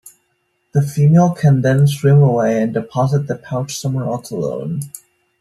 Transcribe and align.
The 0.71 0.81
female 0.81 1.29
can 1.31 1.61
then 1.61 1.85
swim 1.85 2.23
away 2.23 2.59
and 2.63 2.73
deposit 2.73 3.27
the 3.27 3.35
pouch 3.35 3.77
somewhere 3.77 4.05
else 4.05 4.31
alone. 4.31 4.79